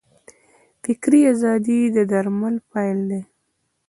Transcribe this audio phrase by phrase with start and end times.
[0.83, 3.21] فکري ازادي د درمل پیل دی.